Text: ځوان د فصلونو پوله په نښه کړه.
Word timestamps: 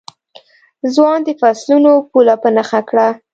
ځوان 0.93 1.19
د 1.25 1.29
فصلونو 1.39 1.91
پوله 2.09 2.35
په 2.43 2.49
نښه 2.55 2.81
کړه. 2.89 3.07